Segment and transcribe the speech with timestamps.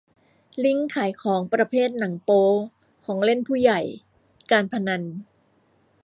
[0.63, 2.45] ลิงก์ขายของประเภทหนังโป๊
[3.05, 3.81] ของเล่นผู้ใหญ่
[4.51, 5.03] การพนัน